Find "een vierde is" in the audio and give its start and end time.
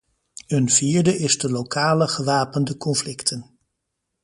0.47-1.37